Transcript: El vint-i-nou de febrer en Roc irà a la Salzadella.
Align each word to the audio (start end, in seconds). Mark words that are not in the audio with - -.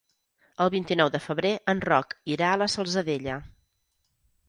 El 0.65 0.71
vint-i-nou 0.75 1.11
de 1.17 1.21
febrer 1.27 1.53
en 1.75 1.85
Roc 1.91 2.17
irà 2.39 2.51
a 2.55 2.59
la 2.65 2.71
Salzadella. 2.79 3.41